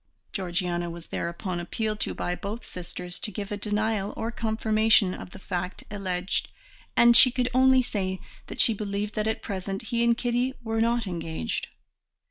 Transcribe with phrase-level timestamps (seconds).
[0.33, 5.29] Georgiana was thereupon appealed to by both sisters to give a denial or confirmation of
[5.29, 6.49] the fact alleged,
[6.97, 10.81] and she could only say that she believed that at present he and Kitty were
[10.81, 11.67] not engaged.